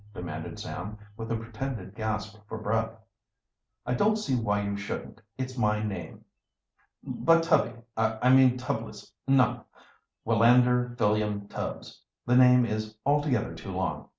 [0.15, 2.97] demanded Sam, with a pretended gasp for breath.
[3.85, 5.21] "I don't see why you shouldn't.
[5.37, 6.25] It's my name."
[7.03, 9.63] "But Tubby I mean Tubblets no,
[10.25, 14.09] Willander Philliam Tubbs the name is altogether too long.